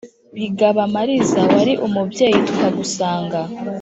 Bigaba 0.37 0.81
Mariza 0.95 1.41
wari 1.55 1.73
umubyeyi 1.85 2.37
tukagusanga 2.47 3.39